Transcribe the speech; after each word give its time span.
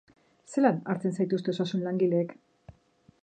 Zelan 0.53 0.79
hartzen 0.93 1.13
zaituzte 1.19 1.53
osasun 1.55 1.85
langileek? 1.89 2.35